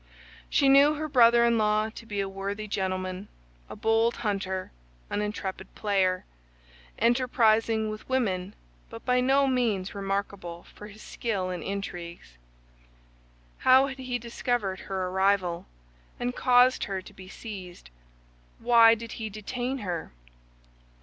She 0.49 0.67
knew 0.67 0.95
her 0.95 1.07
brother 1.07 1.45
in 1.45 1.59
law 1.59 1.89
to 1.91 2.07
be 2.07 2.21
a 2.21 2.27
worthy 2.27 2.67
gentleman, 2.67 3.27
a 3.69 3.75
bold 3.75 4.15
hunter, 4.25 4.71
an 5.11 5.21
intrepid 5.21 5.75
player, 5.75 6.25
enterprising 6.97 7.87
with 7.91 8.09
women, 8.09 8.55
but 8.89 9.05
by 9.05 9.21
no 9.21 9.45
means 9.45 9.93
remarkable 9.93 10.63
for 10.73 10.87
his 10.87 11.03
skill 11.03 11.51
in 11.51 11.61
intrigues. 11.61 12.39
How 13.59 13.85
had 13.85 13.99
he 13.99 14.17
discovered 14.17 14.79
her 14.79 15.07
arrival, 15.09 15.67
and 16.19 16.35
caused 16.35 16.85
her 16.85 17.03
to 17.03 17.13
be 17.13 17.29
seized? 17.29 17.91
Why 18.57 18.95
did 18.95 19.11
he 19.11 19.29
detain 19.29 19.77
her? 19.85 20.11